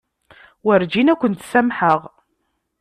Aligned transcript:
Werǧin 0.65 1.11
ad 1.13 1.17
kent-samḥeɣ. 1.21 2.01